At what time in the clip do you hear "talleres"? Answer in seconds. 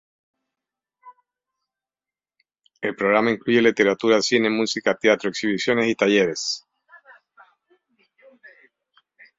5.95-6.65